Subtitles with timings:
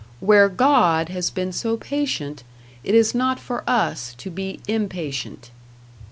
[0.19, 2.43] Where God has been so patient,
[2.83, 5.51] it is not for us to be impatient.